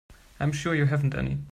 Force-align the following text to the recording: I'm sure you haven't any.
I'm 0.39 0.51
sure 0.51 0.73
you 0.73 0.87
haven't 0.87 1.13
any. 1.13 1.37